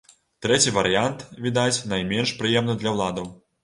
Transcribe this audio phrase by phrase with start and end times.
[0.45, 3.35] Трэці варыянт, відаць, найменш прыемны для ўладаў.